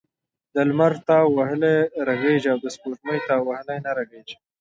[0.53, 1.75] د لمر تاو وهلی
[2.09, 4.35] رغیږي او دسپوږمۍ تاو وهلی نه رغیږی.